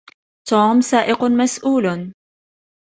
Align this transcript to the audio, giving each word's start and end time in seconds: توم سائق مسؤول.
توم 0.49 0.81
سائق 0.81 1.23
مسؤول. 1.37 2.13